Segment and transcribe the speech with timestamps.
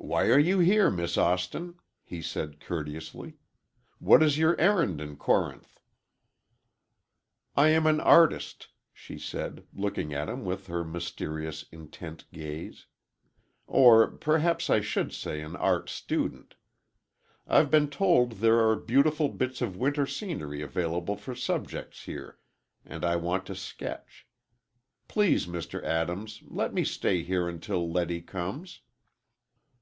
[0.00, 1.74] "Why are you here, Miss Austin?"
[2.04, 3.34] he said, courteously;
[3.98, 5.80] "what is your errand in Corinth?"
[7.56, 12.86] "I am an artist," she said, looking at him with her mysterious intent gaze.
[13.66, 16.54] "Or, perhaps I should say an art student.
[17.46, 22.38] I've been told that there are beautiful bits of winter scenery available for subjects here,
[22.84, 24.28] and I want to sketch.
[25.08, 25.82] Please, Mr.
[25.82, 28.80] Adams, let me stay here until Letty comes."